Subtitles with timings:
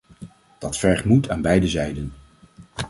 [0.59, 2.13] Dat vergt moed aan beide zijden.